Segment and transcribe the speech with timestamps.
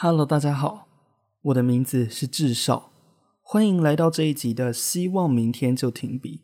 [0.00, 0.86] Hello，大家好，
[1.42, 2.92] 我的名字是智少，
[3.42, 6.36] 欢迎来到这一集的《希望明天就停笔》。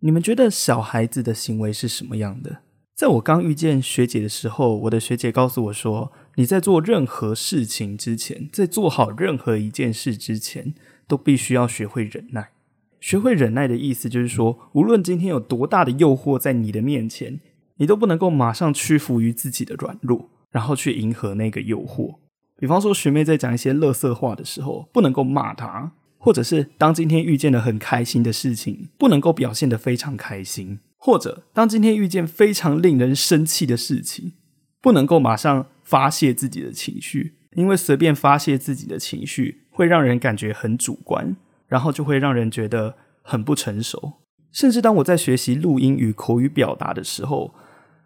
[0.00, 2.62] 你们觉得小孩子的行为是什么样的？
[2.98, 10.74] 在我刚遇见学姐的时候，我的学姐告诉我说：“你在做任何事情之前，在做好任何一件事之前，
[11.06, 12.50] 都必须要学会忍耐。
[12.98, 17.38] 学会忍耐的意思就是说，无论今天有多大的诱惑在你的面前，
[17.76, 22.16] 你都不能够马上屈服于自己的软弱，然后去迎合那个诱惑。”
[22.58, 34.34] 比方说，学妹在讲一些乐色话的时候，不能够骂她；或者是当今天遇见了很开心的事情，不能够表现得非常开心；或者当今天遇见非常令人生气的事情，
[34.82, 41.36] 不能够马上发泄自己的情绪，因为随便发泄自己的情绪会让人感觉很主观，
[41.66, 44.14] 然后就会让人觉得很不成熟。
[44.50, 47.54] 甚至当我在学习录音与口语表达的时候，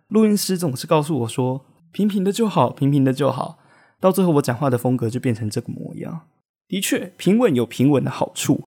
[0.08, 3.58] 录音师总是告诉我说：“平平的就好，平平的就好。”
[3.98, 6.26] 到最后，我讲话的风格就变成这个模样。
[6.66, 8.64] 的确，平稳有平稳的好处，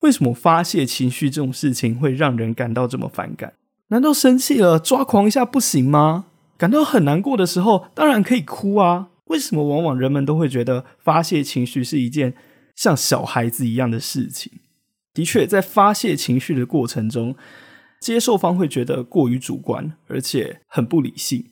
[0.00, 3.54] 为什么发泄情绪这种事情会让人感到这么反感？
[3.88, 6.26] 难道生气了抓狂一下不行吗？
[6.58, 9.08] 感到很难过的时候，当然可以哭啊。
[9.26, 12.34] 为什么往往人们都会觉得发泄情绪是一件
[12.74, 14.52] 像小孩子一样的事情？
[15.12, 17.34] 的确，在发泄情绪的过程中，
[18.00, 21.44] 接受方会觉得过于主观，而且很不理性。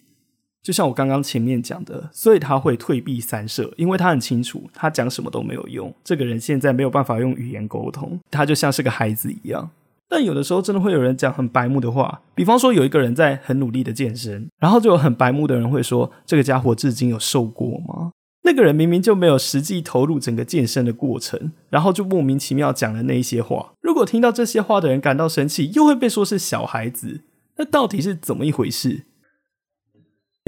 [0.65, 5.95] 就像我刚刚前面讲的，所以他会退避三舍，因为他很清楚，他讲什么都没有用。
[6.03, 9.71] 这个人现在没有办法用语言沟通，他就像是个孩子一样。
[10.09, 18.13] 但有的时候真的会有人讲很白目的话，比方说有一个人在很努力的健身，然后就有很白目的人会说：“这个家伙至今有瘦过吗？”
[18.45, 23.73] 那个人明明就没有实际投入整个健身的过程，然后就莫名其妙讲了那一些话。
[23.83, 27.21] 如果听到这些话的人感到生气，又会被说是小孩子，
[27.57, 29.03] 那到底是怎么一回事？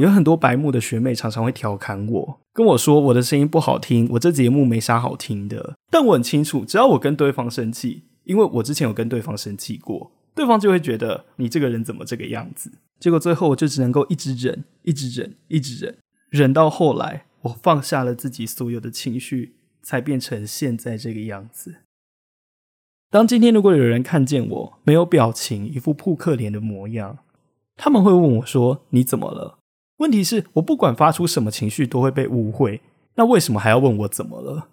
[0.03, 5.75] 有很多白目的学妹常常会调侃我，跟我说我的声音不好听，我这节目没啥好听的。
[5.91, 12.71] 但我很清楚，只要我跟对方生气，因为我之前有跟对方生气过，对方就会觉得你这个人怎么这个样子。
[13.01, 15.97] 结果最后我就只能够一直忍，一直忍，一直忍，
[16.29, 21.77] 忍到后来我放下了自己所有的情绪，才变成现在这个样子。
[23.11, 27.21] 当今天如果有人看见我没有表情，一副扑克脸的模样，
[27.77, 29.59] 他们会问我说：“你怎么了？”
[29.99, 32.83] 问题是，我不管发出什么情绪都会被误会，
[33.15, 34.69] 那为什么还要问我怎么了？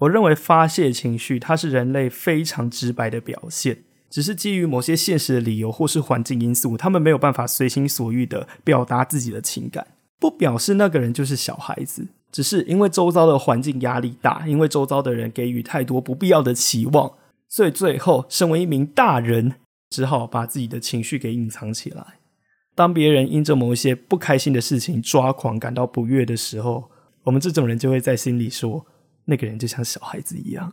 [0.00, 9.86] 我认为发泄情绪，它是人类非常直白的表现，只是基于某些现实的理由或是环境因素，他们没有办法随心所欲的表达自己的情感，
[10.20, 17.14] 不表示那个人就是小孩子，只是因为周遭的环境压力大，因为周遭的人给予太多不必要的期望，
[17.48, 19.54] 所以最后身为一名大人，
[19.90, 22.17] 只好把自己的情绪给隐藏起来。
[22.78, 26.88] 当别人因着某一些不开心的事情抓狂、感到不悦的时候，
[27.24, 28.86] 我们这种人就会在心里说
[29.26, 30.72] ：“那个人就像小孩子一样。”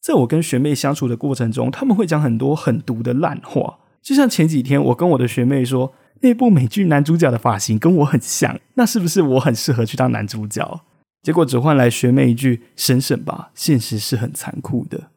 [0.00, 3.80] 在我跟学妹相处的过程中，他们会讲很多很毒的烂话。
[4.00, 5.92] 就像前几天，我跟我的学妹说，
[6.22, 10.80] 那部美剧男主角的发型跟我很像，那是不是我很适合去当男主角？
[11.22, 15.10] 结果只换来学妹一句：“省省吧，现实是很残酷的。”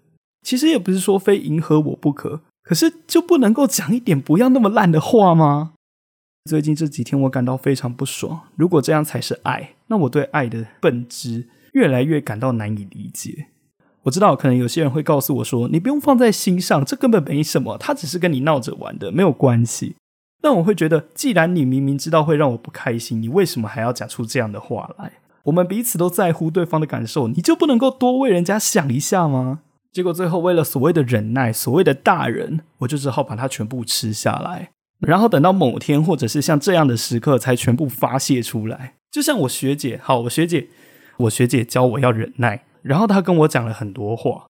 [0.44, 5.76] 其实也不是说非迎合我不可，可是就不能够讲一点不要那么烂的话吗？
[6.50, 8.42] 最近这几天，我感到非常不爽。
[8.56, 13.50] 如果这样才是爱，那我对爱的本质越来越感到难以理解。
[14.02, 19.96] 我知道，可能有些人会告诉我说：“你不用放在心上，这根本没什么，他只是跟你闹着玩的，没有关系。”
[20.42, 25.12] 但我会觉得，既然你明明知道会让我不开心，你为什么还要讲出这样的话来？
[25.44, 29.60] 我们彼此都在乎对方的感受，你就不能够多为人家想一下吗？
[29.92, 34.72] 结果最后，为了所谓的忍耐，所谓的大人，我就只好把它全部吃下来。
[35.00, 38.96] 然后等到某天，或者是像这样的时刻，才全部发泄出来。
[39.12, 40.68] 就像我学姐，好，我学姐，
[41.18, 44.46] 我学姐教我要忍耐，然后她跟我讲了很多话。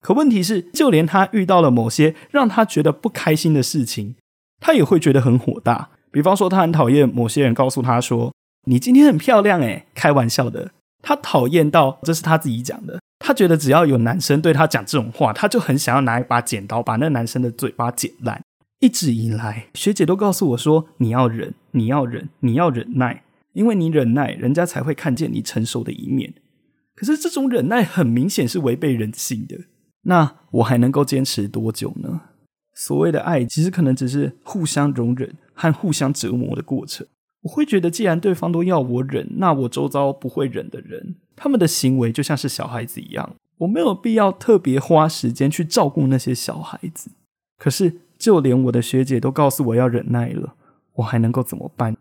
[0.00, 4.14] 可问题是，就连她遇到了某些让她觉得不开心的事情，
[4.60, 5.90] 她也会觉得很火大。
[6.10, 8.32] 比方说，她很讨厌某些人告诉她说
[8.66, 10.70] ：“你今天很漂亮。”诶，开玩笑的。
[11.02, 12.98] 她讨厌到这是她自己讲的。
[13.18, 18.40] 她觉得只要有男生对她讲这种话，她就很想要拿一把剪刀把那男生的嘴巴剪烂。
[18.80, 26.32] 一直以来，学姐都告诉我说：“你要忍，你要忍，你要忍耐，因为你忍耐，人家才会看见你成熟的一面。”
[26.96, 29.56] 可是这种忍耐很明显是违背人性的。
[30.04, 32.22] 那我还能够坚持多久呢？
[32.74, 37.06] 所谓的爱，其实可能只是互相容忍、和互相折磨的过程。
[37.42, 47.10] 我会觉得，既然对方都要我忍，那我周遭不会忍的人，他们的行为就像是小孩子一样，我没有必要特别花时间去照顾那些小孩子。
[47.58, 50.54] 可是，就连我的学姐都告诉我要忍耐了，
[50.96, 51.96] 我还能够怎么办？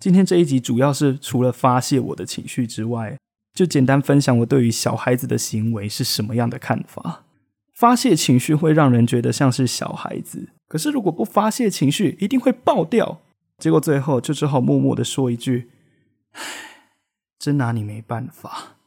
[0.00, 3.18] 今天这一集主要是除了发泄我的情绪之外，
[3.52, 7.24] 就简单分享我对于小孩子的行为是什么样的看法。
[7.74, 13.20] 发泄情绪会让人觉得像是小孩子，可是如果不发泄情绪，一定会爆掉。
[13.58, 15.68] 结果最后就只好默默的说一句
[16.32, 16.40] ：“唉，
[17.38, 18.77] 真拿你没办法。”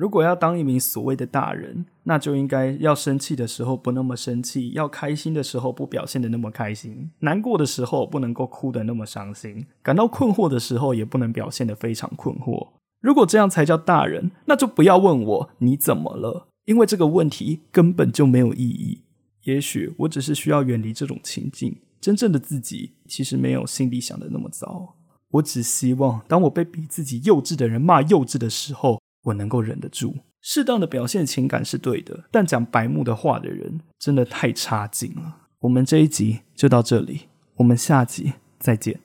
[0.00, 12.68] 如果要当一名所谓的大人，那就应该要生气的时候不那么生气，要开心的时候不表现的那么开心，难过的时候不能够哭的那么伤心，感到困惑的时候也不能表现的非常困惑。
[13.02, 19.02] 如果这样才叫大人，那就不要问我你怎么了，因为这个问题根本就没有意义。
[19.44, 21.76] 也许我只是需要远离这种情境。
[22.00, 24.94] 真正的自己其实没有心里想的那么糟。
[25.32, 32.24] 我只希望，当我被比自己幼稚的人骂幼稚的时候，我能够忍得住，适当的表现情感是对的。
[32.30, 35.36] 但讲白目的话的人，真的太差劲了。
[35.60, 39.00] 我们这一集就到这里，我们下集再见。